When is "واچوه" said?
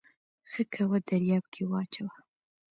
1.71-2.15